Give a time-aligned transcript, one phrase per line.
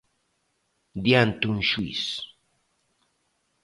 [1.05, 2.03] Diante un xuíz.